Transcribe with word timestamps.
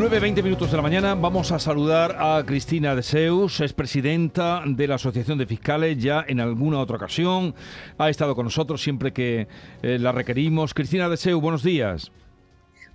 9.20 0.00 0.42
minutos 0.42 0.70
de 0.70 0.78
la 0.78 0.82
mañana 0.82 1.14
vamos 1.14 1.52
a 1.52 1.58
saludar 1.58 2.16
a 2.18 2.42
Cristina 2.46 2.94
de 2.94 3.02
Seus, 3.02 3.60
es 3.60 3.74
presidenta 3.74 4.62
de 4.64 4.88
la 4.88 4.94
Asociación 4.94 5.36
de 5.36 5.44
Fiscales, 5.44 5.98
ya 5.98 6.24
en 6.26 6.40
alguna 6.40 6.78
otra 6.78 6.96
ocasión 6.96 7.54
ha 7.98 8.08
estado 8.08 8.34
con 8.34 8.46
nosotros 8.46 8.82
siempre 8.82 9.12
que 9.12 9.46
eh, 9.82 9.98
la 9.98 10.12
requerimos. 10.12 10.72
Cristina 10.72 11.10
de 11.10 11.18
Seus, 11.18 11.42
buenos 11.42 11.62
días. 11.62 12.10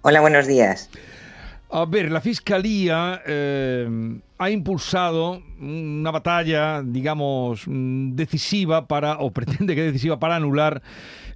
Hola, 0.02 0.20
buenos 0.20 0.48
días. 0.48 0.90
A 1.78 1.84
ver, 1.84 2.10
la 2.10 2.22
Fiscalía 2.22 3.22
eh, 3.28 3.86
ha 4.38 4.50
impulsado 4.50 5.44
una 5.60 6.10
batalla, 6.10 6.82
digamos, 6.82 7.66
decisiva 7.68 8.88
para, 8.88 9.18
o 9.18 9.32
pretende 9.34 9.76
que 9.76 9.84
decisiva 9.84 10.18
para 10.18 10.38
anular 10.38 10.82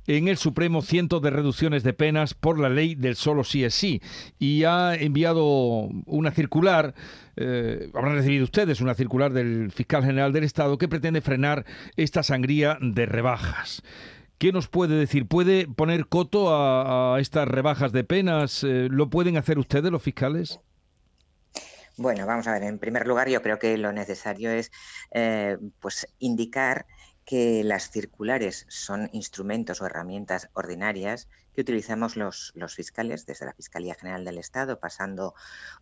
en 0.08 0.30
el 0.30 0.38
Supremo 0.38 0.82
cientos 0.82 1.22
de 1.22 1.30
reducciones 1.30 1.84
de 1.84 1.92
penas 1.92 2.36
por 2.36 2.58
la 2.58 2.70
ley 2.70 2.96
del 2.96 3.18
solo 3.18 3.44
sí 3.44 3.66
es 3.66 3.74
sí. 3.74 4.02
Y 4.40 4.64
ha 4.64 4.96
enviado 4.96 5.90
una 6.06 6.32
circular, 6.32 6.96
eh, 7.36 7.90
habrán 7.94 8.16
recibido 8.16 8.46
ustedes 8.46 8.80
una 8.80 8.94
circular 8.94 9.34
del 9.34 9.74
fiscal 9.74 10.06
general 10.06 10.32
del 10.32 10.46
Estado 10.46 10.78
que 10.78 10.88
pretende 10.88 11.20
frenar 11.20 11.66
esta 11.98 12.24
sangría 12.24 12.78
de 12.80 13.06
rebajas. 13.06 13.84
¿Qué 14.40 14.54
nos 14.54 14.70
puede 14.70 14.96
decir? 14.96 15.28
¿Puede 15.28 15.68
poner 15.68 16.08
coto 16.08 16.56
a, 16.56 17.20
estas 17.20 17.46
rebajas 17.46 17.92
de 17.92 18.06
penas? 18.06 18.64
Eh, 18.64 18.88
¿Lo 18.90 19.10
pueden 19.10 19.36
hacer 19.36 19.60
ustedes 19.60 19.92
los 19.92 20.02
fiscales? 20.02 20.62
Bueno, 21.98 22.26
vamos 22.26 22.48
a 22.48 22.54
ver. 22.54 22.64
En 22.64 22.80
primer 22.80 23.06
lugar, 23.06 23.28
yo 23.28 23.42
creo 23.42 23.60
que 23.60 23.78
lo 23.78 23.92
necesario 23.92 24.50
es 24.50 24.72
eh, 25.12 25.58
pues 25.82 26.08
indicar 26.20 26.86
que 27.26 27.66
las 27.66 27.92
circulares 27.92 28.66
son 28.70 29.10
instrumentos 29.12 29.82
o 29.82 29.86
herramientas 29.86 30.50
ordinarias 30.54 31.28
que 31.54 31.60
utilizamos 31.60 32.16
los, 32.16 32.54
los, 32.56 32.76
fiscales, 32.76 33.26
desde 33.26 33.46
la 33.46 33.54
Fiscalía 33.54 33.94
General 33.94 34.24
del 34.24 34.38
Estado, 34.38 34.80
pasando 34.80 35.36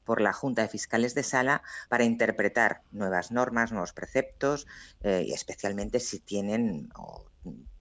por 0.03 0.19
la 0.19 0.33
Junta 0.33 0.63
de 0.63 0.67
Fiscales 0.67 1.13
de 1.13 1.21
Sala, 1.21 1.61
para 1.89 2.05
interpretar 2.05 2.81
nuevas 2.91 3.31
normas, 3.31 3.71
nuevos 3.71 3.93
preceptos, 3.93 4.65
eh, 5.03 5.25
y 5.27 5.33
especialmente 5.33 5.99
si 5.99 6.19
tienen 6.19 6.89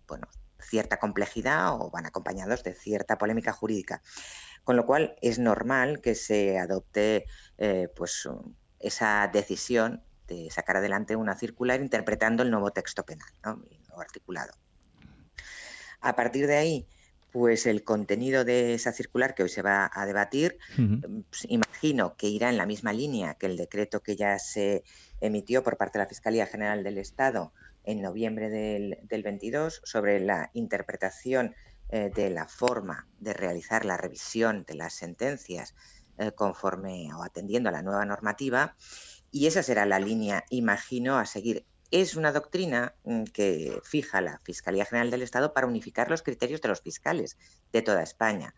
bueno, 0.06 0.28
cierta 0.67 0.98
complejidad 0.98 1.75
o 1.75 1.91
van 1.91 2.06
acompañados 2.06 2.62
de 2.62 2.75
cierta 2.75 3.19
polémica 3.19 3.53
jurídica. 3.53 4.03
Con 4.64 4.77
lo 4.77 4.84
cual 4.84 5.17
es 5.22 5.39
normal 5.39 6.00
que 6.00 6.14
se 6.14 6.59
adopte 6.59 7.27
eh, 7.59 7.89
pues, 7.95 8.28
esa 8.81 9.31
decisión 9.33 10.03
de 10.27 10.50
sacar 10.50 10.78
adelante 10.78 11.17
una 11.17 11.37
circular 11.37 11.81
interpretando 11.81 12.42
el 12.42 12.50
nuevo 12.50 12.72
texto 12.72 13.05
penal, 13.05 13.28
¿no? 13.44 13.62
articulado. 14.00 14.53
A 16.00 16.14
partir 16.17 16.47
de 16.47 16.56
ahí, 16.56 16.87
pues 17.33 17.67
el 17.67 17.84
contenido 17.84 18.44
de 18.44 18.75
esa 18.75 18.92
circular 18.92 19.34
que 19.34 19.42
hoy 19.42 19.48
se 19.48 19.62
va 19.62 19.91
a 19.92 20.06
debatir, 20.06 20.59
pues, 20.77 21.47
imagino 21.48 22.17
que 22.17 22.28
irá 22.28 22.48
en 22.48 22.56
la 22.56 22.67
misma 22.67 22.92
línea 22.92 23.34
que 23.34 23.47
el 23.47 23.56
decreto 23.56 24.03
que 24.03 24.17
ya 24.17 24.39
se 24.39 24.84
emitió 25.20 25.62
por 25.62 25.77
parte 25.77 25.98
de 25.98 26.05
la 26.05 26.09
Fiscalía 26.09 26.47
General 26.47 26.83
del 26.83 26.98
Estado 26.98 27.53
en 27.87 28.03
noviembre 28.03 28.51
del, 28.51 29.23
22 29.23 29.81
sobre 29.84 30.20
la 30.20 30.51
interpretación 30.53 31.55
eh, 31.89 32.11
de 32.15 32.31
la 32.31 32.47
forma 32.47 33.09
de 33.19 33.33
realizar 33.33 33.84
la 33.84 33.97
revisión 33.97 34.65
de 34.67 34.75
las 34.75 34.95
sentencias 34.95 35.75
eh, 36.19 36.33
conforme 36.33 37.09
o 37.15 37.23
atendiendo 37.23 37.69
a 37.69 37.73
la 37.73 37.83
nueva 37.83 38.05
normativa 38.05 38.77
y 39.31 39.47
esa 39.47 39.62
será 39.62 39.84
la 39.87 39.98
línea, 39.98 40.45
imagino, 40.51 41.19
a 41.19 41.27
seguir. 41.27 41.67
Es 41.91 42.17
una 42.17 42.33
doctrina 42.33 42.95
mm, 43.05 43.25
que 43.25 43.81
fija 43.84 44.21
la 44.21 44.41
Fiscalía 44.43 44.87
General 44.87 45.11
del 45.11 45.23
Estado 45.23 45.53
para 45.53 45.67
unificar 45.67 46.11
los 46.11 46.23
criterios 46.23 46.61
de 46.61 46.69
los 46.69 46.81
fiscales 46.81 47.37
de 47.73 47.83
toda 47.83 48.03
España, 48.03 48.55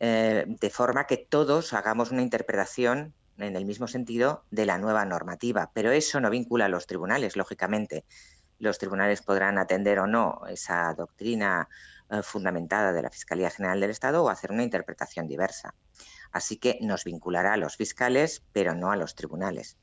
eh, 0.00 0.44
de 0.46 0.70
forma 0.70 1.06
que 1.06 1.18
todos 1.18 1.72
hagamos 1.72 2.10
una 2.10 2.22
interpretación 2.22 3.14
en 3.36 3.54
el 3.54 3.66
mismo 3.66 3.86
sentido 3.86 4.44
de 4.50 4.66
la 4.66 4.78
nueva 4.78 5.04
normativa. 5.04 5.70
Pero 5.74 5.92
eso 5.92 6.20
no 6.20 6.30
vincula 6.30 6.64
a 6.64 6.68
los 6.68 6.86
tribunales, 6.86 7.36
lógicamente. 7.36 8.04
Los 8.58 8.78
tribunales 8.78 9.22
podrán 9.22 9.58
atender 9.58 9.98
o 9.98 10.06
no 10.06 10.42
esa 10.48 10.92
doctrina 10.94 11.68
eh, 12.10 12.22
fundamentada 12.22 12.92
de 12.92 13.02
la 13.02 13.10
Fiscalía 13.10 13.50
General 13.50 13.80
del 13.80 13.90
Estado 13.90 14.24
o 14.24 14.30
hacer 14.30 14.50
una 14.50 14.62
interpretación 14.62 15.26
diversa. 15.26 15.74
Así 16.32 16.56
que 16.56 16.78
nos 16.80 17.04
vinculará 17.04 17.54
a 17.54 17.56
los 17.56 17.76
fiscales, 17.76 18.42
pero 18.52 18.74
no 18.74 18.90
a 18.90 18.96
los 18.96 19.14
tribunales. 19.14 19.76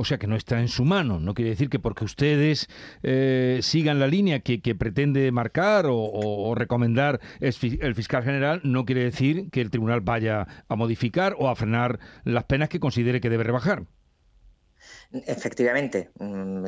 O 0.00 0.04
sea 0.04 0.18
que 0.18 0.28
no 0.28 0.36
está 0.36 0.60
en 0.60 0.68
su 0.68 0.84
mano. 0.84 1.18
No 1.18 1.34
quiere 1.34 1.50
decir 1.50 1.68
que 1.68 1.80
porque 1.80 2.04
ustedes 2.04 2.68
eh, 3.02 3.58
sigan 3.62 3.98
la 3.98 4.06
línea 4.06 4.40
que, 4.40 4.60
pretende 4.76 5.30
marcar 5.32 5.86
o, 5.88 6.54
recomendar 6.54 7.20
el 7.40 7.94
fiscal 7.94 8.22
general, 8.22 8.60
no 8.62 8.84
quiere 8.84 9.02
decir 9.02 9.50
que 9.50 9.60
el 9.60 9.70
tribunal 9.70 10.00
vaya 10.00 10.46
a 10.68 10.76
modificar 10.76 11.34
o 11.36 11.48
a 11.48 11.56
frenar 11.56 11.98
las 12.22 12.44
penas 12.44 12.68
que 12.68 12.78
considere 12.78 13.20
que 13.20 13.28
debe 13.28 13.42
rebajar. 13.42 13.86
Efectivamente, 15.10 16.10
mm, 16.18 16.66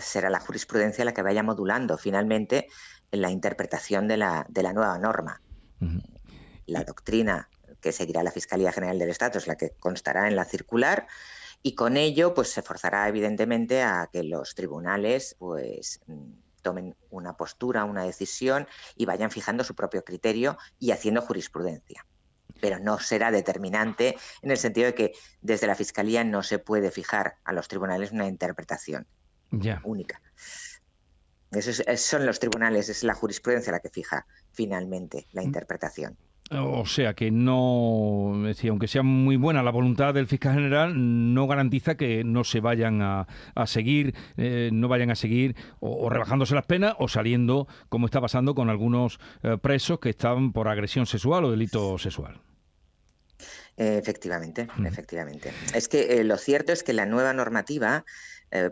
será 0.00 0.30
la 0.30 0.40
jurisprudencia 0.40 1.04
la 1.04 1.12
que 1.12 1.22
vaya 1.22 1.42
modulando 1.42 1.98
finalmente 1.98 2.68
la 3.10 3.30
interpretación 3.30 4.08
de 4.08 4.16
la, 4.16 4.46
nueva 4.74 4.98
norma. 4.98 5.40
La 6.66 6.84
doctrina 6.84 7.50
que 7.80 7.92
seguirá 7.92 8.22
la 8.22 8.30
Fiscalía 8.30 8.72
General 8.72 8.98
del 8.98 9.10
Estado 9.10 9.38
es 9.38 9.46
la 9.46 9.56
que 9.56 9.72
constará 9.78 10.28
en 10.28 10.36
la 10.36 10.44
circular 10.44 11.06
y 11.62 11.74
con 11.74 11.96
ello 11.96 12.32
pues 12.32 12.48
se 12.48 12.62
forzará 12.62 13.06
evidentemente 13.08 13.82
a 13.82 14.08
que 14.10 14.22
los 14.22 14.54
tribunales 14.54 15.36
pues 15.38 16.00
mm, 16.06 16.32
tomen 16.62 16.96
una 17.10 17.36
postura, 17.36 17.84
una 17.84 18.04
decisión 18.04 18.66
y 18.96 19.04
vayan 19.04 19.30
fijando 19.30 19.62
su 19.64 19.74
propio 19.74 20.04
criterio 20.04 20.56
y 20.78 20.92
haciendo 20.92 21.20
jurisprudencia. 21.20 22.06
Pero 22.62 22.78
no 22.78 22.98
será 23.00 23.32
determinante 23.32 24.16
en 24.40 24.52
el 24.52 24.56
sentido 24.56 24.86
de 24.86 24.94
que 24.94 25.12
desde 25.40 25.66
la 25.66 25.74
Fiscalía 25.74 26.22
no 26.22 26.42
se 26.42 26.60
puede 26.60 26.92
fijar 26.92 27.34
a 27.44 27.52
los 27.52 27.66
tribunales 27.66 28.12
una 28.12 28.28
interpretación 28.28 29.06
única. 29.82 30.22
Eso 31.50 31.82
son 31.96 32.24
los 32.24 32.38
tribunales, 32.38 32.88
es 32.88 33.02
la 33.02 33.14
jurisprudencia 33.14 33.72
la 33.72 33.80
que 33.80 33.90
fija 33.90 34.24
finalmente 34.52 35.26
la 35.32 35.42
mm. 35.42 35.44
interpretación. 35.44 36.16
O 36.50 36.84
sea 36.84 37.14
que 37.14 37.30
no, 37.30 38.34
aunque 38.68 38.88
sea 38.88 39.02
muy 39.02 39.36
buena 39.36 39.62
la 39.62 39.70
voluntad 39.70 40.12
del 40.12 40.26
fiscal 40.26 40.54
general, 40.54 40.92
no 41.32 41.46
garantiza 41.46 41.96
que 41.96 42.24
no 42.24 42.44
se 42.44 42.60
vayan 42.60 43.00
a, 43.00 43.26
seguir, 43.64 44.14
eh, 44.36 44.68
no 44.70 44.88
vayan 44.88 45.10
a 45.10 45.14
seguir 45.14 45.56
o, 45.80 46.10
rebajándose 46.10 46.54
las 46.54 46.66
penas 46.66 46.94
o 46.98 47.08
saliendo, 47.08 47.68
como 47.88 48.06
está 48.06 48.20
pasando 48.20 48.54
con 48.54 48.68
algunos 48.68 49.18
eh, 49.42 49.56
presos 49.62 49.98
que 49.98 50.10
están 50.10 50.52
por 50.52 50.68
agresión 50.68 51.06
sexual 51.06 51.44
o 51.44 51.50
delito 51.50 51.96
sexual. 51.96 52.40
Efectivamente, 53.76 54.68
mm. 54.76 54.86
efectivamente. 54.86 55.52
Es 55.74 55.88
que 55.88 56.18
eh, 56.20 56.24
lo 56.24 56.36
cierto 56.36 56.72
es 56.72 56.82
que 56.82 56.92
la 56.92 57.06
nueva 57.06 57.32
normativa 57.32 58.04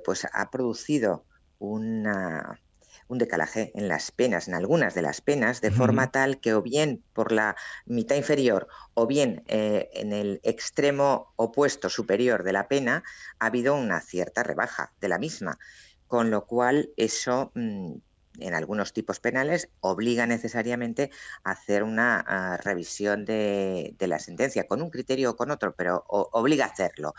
pues 0.04 0.26
ha 0.30 0.50
producido 0.50 1.24
una 1.58 2.60
un 3.10 3.18
decalaje 3.18 3.72
en 3.74 3.88
las 3.88 4.12
penas, 4.12 4.46
en 4.46 4.54
algunas 4.54 4.94
de 4.94 5.02
las 5.02 5.20
penas, 5.20 5.60
de 5.60 5.72
forma 5.72 6.12
tal 6.12 6.38
que 6.40 6.54
o 6.54 6.62
bien 6.62 7.02
por 7.12 7.32
la 7.32 7.56
mitad 7.84 8.14
inferior 8.14 8.68
o 8.94 9.08
bien 9.08 9.42
eh, 9.48 9.90
en 9.94 10.12
el 10.12 10.40
extremo 10.44 11.32
opuesto 11.34 11.88
superior 11.88 12.44
de 12.44 12.52
la 12.52 12.68
pena 12.68 13.02
ha 13.40 13.46
habido 13.46 13.74
una 13.74 14.00
cierta 14.00 14.44
rebaja 14.44 14.92
de 15.00 15.08
la 15.08 15.18
misma, 15.18 15.58
con 16.06 16.30
lo 16.30 16.46
cual 16.46 16.90
eso... 16.96 17.50
Mm, 17.54 17.94
en 18.38 18.54
algunos 18.54 18.92
tipos 18.92 19.20
penales 19.20 19.68
obliga 19.80 20.26
necesariamente 20.26 21.10
a 21.42 21.52
hacer 21.52 21.82
una 21.82 22.56
revisión 22.62 23.24
de, 23.24 23.94
la 23.98 24.18
sentencia, 24.18 24.66
con 24.66 24.82
un 24.82 24.90
criterio 24.90 25.30
o 25.30 25.36
con 25.36 25.50
otro, 25.50 25.74
pero 25.74 26.04
obliga 26.06 26.64
a 26.66 26.68
hacerlo. 26.68 27.14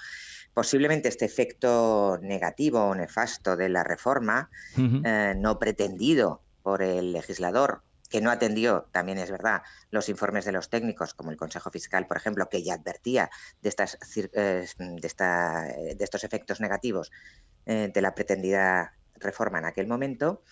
Posiblemente 0.54 1.10
este 1.10 1.26
efecto 1.26 2.20
negativo 2.22 2.80
o 2.80 2.96
nefasto 2.96 3.56
de 3.56 3.70
la 3.70 3.84
reforma, 3.84 4.50
eh, 4.78 5.34
no 5.38 5.60
pretendido 5.60 6.42
por 6.62 6.82
el 6.82 7.14
legislador, 7.14 7.84
que 8.10 8.20
no 8.20 8.30
atendió, 8.30 8.90
también 8.92 9.18
es 9.18 9.32
verdad, 9.32 9.62
los 9.90 10.10
informes 10.10 10.44
de 10.44 10.52
los 10.52 10.70
técnicos, 10.70 11.14
como 11.14 11.32
el 11.32 11.38
Consejo 11.38 11.72
Fiscal, 11.72 12.08
por 12.08 12.18
ejemplo, 12.18 12.50
que 12.50 12.62
ya 12.62 12.74
advertía 12.74 13.30
de, 13.62 13.70
estas, 13.70 13.98
eh, 14.18 14.68
de, 14.78 15.96
de 15.96 16.04
estos 16.04 16.26
efectos 16.26 16.60
negativos 16.60 17.10
eh, 17.66 17.90
de 17.94 18.02
la 18.02 18.14
pretendida 18.14 18.94
reforma 19.16 19.60
en 19.60 19.66
aquel 19.66 19.88
momento, 19.88 20.44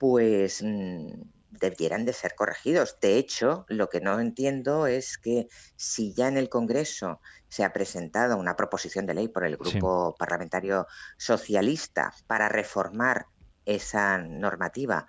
pues 0.00 0.62
mm, 0.62 1.08
debieran 1.50 2.06
de 2.06 2.14
ser 2.14 2.34
corregidos. 2.34 2.96
De 3.02 3.18
hecho, 3.18 3.66
lo 3.68 3.90
que 3.90 4.00
no 4.00 4.18
entiendo 4.18 4.86
es 4.86 5.18
que 5.18 5.46
si 5.76 6.14
ya 6.14 6.26
en 6.26 6.38
el 6.38 6.48
Congreso 6.48 7.20
se 7.50 7.64
ha 7.64 7.72
presentado 7.74 8.38
una 8.38 8.56
proposición 8.56 9.04
de 9.04 9.12
ley 9.12 9.28
por 9.28 9.44
el 9.44 9.58
Grupo 9.58 10.16
Parlamentario 10.18 10.86
Socialista 11.18 12.14
para 12.26 12.48
reformar 12.48 13.26
esa 13.66 14.16
normativa, 14.16 15.06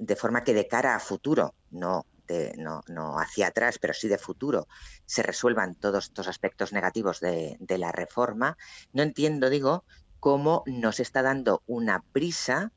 de 0.00 0.16
forma 0.16 0.42
que 0.42 0.52
de 0.52 0.66
cara 0.66 0.96
a 0.96 1.00
futuro, 1.00 1.54
no, 1.70 2.04
no, 2.56 2.82
no, 2.88 3.20
hacia 3.20 3.46
atrás, 3.46 3.78
pero 3.78 3.94
sí 3.94 4.08
de 4.08 4.18
futuro, 4.18 4.66
se 5.06 5.22
resuelvan 5.22 5.76
todos 5.76 6.06
estos 6.06 6.26
aspectos 6.26 6.72
negativos 6.72 7.20
de, 7.20 7.56
de 7.60 7.78
la 7.78 7.92
reforma, 7.92 8.58
no 8.92 9.04
entiendo, 9.04 9.48
digo, 9.48 9.84
cómo 10.18 10.64
nos 10.66 10.98
está 10.98 11.22
dando 11.22 11.62
una 11.66 12.02
prisa 12.12 12.72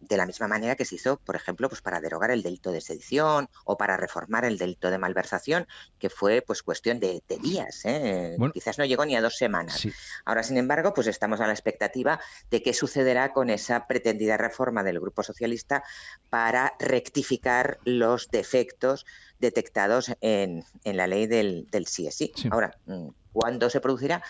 de 0.00 0.16
la 0.16 0.26
misma 0.26 0.48
manera 0.48 0.76
que 0.76 0.84
se 0.84 0.94
hizo, 0.96 1.18
por 1.18 1.36
ejemplo, 1.36 1.68
pues 1.68 1.82
para 1.82 2.00
derogar 2.00 2.30
el 2.30 2.42
delito 2.42 2.72
de 2.72 2.80
sedición 2.80 3.48
o 3.64 3.76
para 3.76 3.96
reformar 3.96 4.44
el 4.44 4.58
delito 4.58 4.90
de 4.90 4.98
malversación, 4.98 5.66
que 5.98 6.08
fue 6.08 6.42
pues 6.42 6.62
cuestión 6.62 6.98
de, 7.00 7.22
días, 7.42 7.82
¿eh? 7.84 8.36
quizás 8.52 8.78
no 8.78 8.84
llegó 8.84 9.04
ni 9.04 9.14
a 9.16 9.20
dos 9.20 9.36
semanas. 9.36 9.86
Ahora, 10.24 10.42
sin 10.42 10.56
embargo, 10.56 10.94
pues 10.94 11.06
estamos 11.06 11.40
a 11.40 11.46
la 11.46 11.52
expectativa 11.52 12.20
de 12.50 12.62
qué 12.62 12.72
sucederá 12.72 13.32
con 13.32 13.50
esa 13.50 13.86
pretendida 13.86 14.36
reforma 14.36 14.82
del 14.82 15.00
Grupo 15.00 15.22
Socialista 15.22 15.84
para 16.28 16.74
rectificar 16.78 17.78
los 17.84 18.30
defectos 18.30 19.06
detectados 19.38 20.12
en, 20.20 20.64
la 20.84 21.06
ley 21.06 21.26
del, 21.26 21.66
del 21.70 21.84
CSI. 21.84 22.32
Ahora, 22.50 22.76
mm, 22.86 23.08
¿cuándo 23.32 23.70
se 23.70 23.80
producirá? 23.80 24.22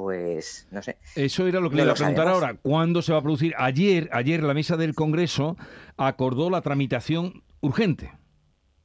Pues 0.00 0.66
no 0.70 0.82
sé. 0.82 0.96
Eso 1.14 1.46
era 1.46 1.60
lo 1.60 1.68
que 1.68 1.76
le 1.76 1.82
iba 1.82 1.92
a 1.92 1.94
preguntar 1.94 2.26
ahora. 2.26 2.54
¿Cuándo 2.54 3.02
se 3.02 3.12
va 3.12 3.18
a 3.18 3.22
producir? 3.22 3.52
Ayer, 3.58 4.08
ayer 4.12 4.42
la 4.42 4.54
mesa 4.54 4.78
del 4.78 4.94
Congreso 4.94 5.58
acordó 5.98 6.48
la 6.48 6.62
tramitación 6.62 7.44
urgente. 7.60 8.10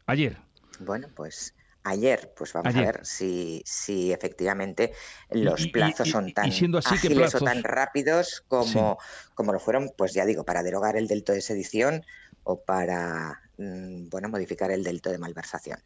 Ayer. 0.07 0.37
Bueno, 0.79 1.07
pues 1.15 1.55
ayer, 1.83 2.33
pues 2.35 2.51
vamos 2.51 2.75
a 2.75 2.81
ver 2.81 2.99
si, 3.05 3.63
si 3.65 4.11
efectivamente 4.11 4.91
los 5.29 5.67
plazos 5.67 6.09
son 6.09 6.33
tan 6.33 6.51
siendo 6.51 6.79
así, 6.79 6.95
ágiles 6.95 7.33
o 7.35 7.39
tan 7.39 7.63
rápidos 7.63 8.43
como, 8.49 8.97
como 9.35 9.53
lo 9.53 9.59
fueron, 9.61 9.93
pues 9.97 10.13
ya 10.13 10.25
digo, 10.25 10.43
para 10.43 10.63
derogar 10.63 10.97
el 10.97 11.07
delito 11.07 11.31
de 11.31 11.39
sedición 11.39 12.03
o 12.43 12.59
para 12.59 13.39
mm, 13.57 14.09
bueno 14.09 14.27
modificar 14.27 14.69
el 14.69 14.83
delito 14.83 15.11
de 15.11 15.17
malversación. 15.17 15.79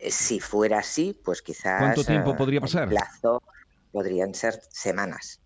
Eh, 0.00 0.10
si 0.10 0.40
fuera 0.40 0.80
así, 0.80 1.16
pues 1.24 1.42
quizás. 1.42 1.78
¿Cuánto 1.78 2.02
tiempo 2.02 2.36
podría 2.36 2.60
pasar? 2.60 2.84
El 2.84 2.88
plazo 2.88 3.40
podrían 3.92 4.34
ser 4.34 4.60
semanas. 4.70 5.40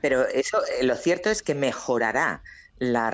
Pero 0.00 0.26
eso, 0.26 0.58
eh, 0.66 0.84
lo 0.84 0.96
cierto 0.96 1.30
es 1.30 1.42
que 1.42 1.54
mejorará 1.54 2.42
la, 2.78 3.10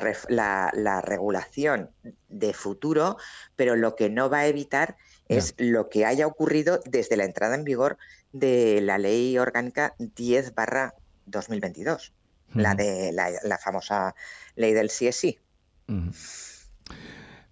regulación 1.02 1.90
de 2.28 2.52
futuro, 2.52 3.16
pero 3.56 3.76
lo 3.76 3.96
que 3.96 4.08
no 4.08 4.30
va 4.30 4.40
a 4.40 4.46
evitar 4.46 4.96
es 5.28 5.54
lo 5.58 5.88
que 5.88 6.06
haya 6.06 6.26
ocurrido 6.26 6.80
desde 6.84 7.16
la 7.16 7.24
entrada 7.24 7.56
en 7.56 7.64
vigor 7.64 7.98
de 8.32 8.80
la 8.80 8.98
ley 8.98 9.36
orgánica 9.38 9.94
10 9.98 10.54
barra 10.54 10.94
2022, 11.26 12.12
la 12.54 12.74
de 12.76 13.12
la, 13.12 13.58
famosa 13.58 14.14
ley 14.54 14.72
del 14.72 14.88
CSI. 14.88 15.38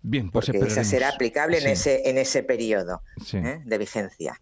Bien, 0.07 0.31
pues 0.31 0.47
Porque 0.47 0.59
esa 0.59 0.85
será 0.85 1.09
aplicable 1.09 1.59
en 1.59 1.67
ese 1.67 2.11
en 2.11 2.19
ese 2.19 2.43
periodo 2.43 3.03
¿eh? 3.33 3.63
de 3.65 3.79
vigencia. 3.79 4.41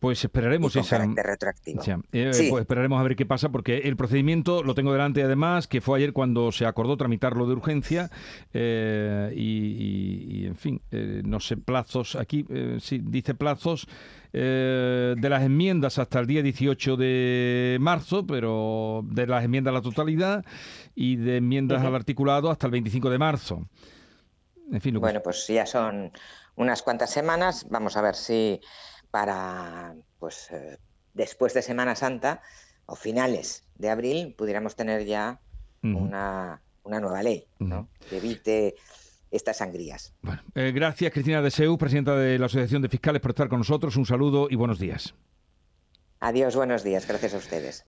Pues 0.00 0.24
esperaremos 0.24 0.74
esa. 0.74 0.98
Retroactivo. 0.98 1.82
Eh, 2.12 2.30
pues 2.50 2.62
esperaremos 2.62 2.98
a 2.98 3.02
ver 3.02 3.14
qué 3.14 3.26
pasa, 3.26 3.50
porque 3.50 3.78
el 3.78 3.96
procedimiento 3.96 4.62
lo 4.62 4.74
tengo 4.74 4.92
delante, 4.92 5.22
además, 5.22 5.68
que 5.68 5.80
fue 5.80 5.98
ayer 5.98 6.12
cuando 6.12 6.50
se 6.52 6.66
acordó 6.66 6.96
tramitarlo 6.96 7.46
de 7.46 7.52
urgencia. 7.52 8.10
Eh, 8.52 9.32
y, 9.36 10.46
en 10.46 10.56
fin, 10.56 10.80
no 10.90 11.38
sé, 11.38 11.56
plazos. 11.56 12.16
Aquí 12.16 12.46
sí, 12.80 13.00
dice 13.04 13.34
plazos 13.34 13.86
de 14.32 15.28
las 15.28 15.42
enmiendas 15.42 15.98
hasta 15.98 16.18
el 16.20 16.26
día 16.26 16.42
18 16.42 16.96
de 16.96 17.78
marzo, 17.80 18.26
pero 18.26 19.04
de 19.04 19.26
las 19.26 19.44
enmiendas 19.44 19.72
a 19.72 19.74
la 19.74 19.82
totalidad 19.82 20.44
y 20.94 21.16
de 21.16 21.36
enmiendas 21.36 21.82
al 21.84 21.94
articulado 21.94 22.50
hasta 22.50 22.66
el 22.66 22.72
25 22.72 23.10
de 23.10 23.18
marzo 23.18 23.66
bueno, 25.00 25.20
pues 25.22 25.46
ya 25.48 25.66
son 25.66 26.12
unas 26.56 26.82
cuantas 26.82 27.10
semanas. 27.10 27.66
Vamos 27.68 27.96
a 27.96 28.02
ver 28.02 28.14
si 28.14 28.60
para 29.10 29.94
pues 30.18 30.50
eh, 30.50 30.78
después 31.14 31.54
de 31.54 31.62
Semana 31.62 31.94
Santa 31.96 32.42
o 32.86 32.96
finales 32.96 33.64
de 33.76 33.90
abril 33.90 34.34
pudiéramos 34.36 34.76
tener 34.76 35.04
ya 35.04 35.40
una, 35.82 36.60
nueva 36.84 37.22
ley 37.22 37.46
que 38.08 38.16
evite 38.16 38.74
estas 39.30 39.58
sangrías. 39.58 40.12
Eh, 40.54 40.72
gracias, 40.72 41.12
Cristina 41.12 41.40
Deseu, 41.40 41.78
presidenta 41.78 42.16
de 42.16 42.38
la 42.38 42.46
Asociación 42.46 42.82
de 42.82 42.88
Fiscales, 42.88 43.22
por 43.22 43.30
estar 43.30 43.48
con 43.48 43.58
nosotros. 43.58 43.96
Un 43.96 44.06
saludo 44.06 44.48
y 44.50 44.56
buenos 44.56 44.78
días. 44.78 45.14
Adiós, 46.18 46.56
buenos 46.56 46.84
días. 46.84 47.06
Gracias 47.06 47.34
a 47.34 47.38
ustedes. 47.38 47.86